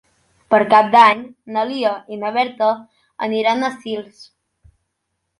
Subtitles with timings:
[0.51, 1.19] Per Cap d'Any
[1.57, 2.69] na Lia i na Berta
[3.27, 4.23] aniran a Sils.